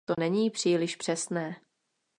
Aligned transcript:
To 0.05 0.13
není 0.17 0.49
příliš 0.49 0.95
přesné. 0.95 1.61